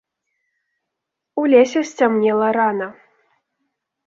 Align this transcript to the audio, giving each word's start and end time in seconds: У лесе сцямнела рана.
У 1.41 1.43
лесе 1.55 1.79
сцямнела 1.91 2.49
рана. 2.59 2.89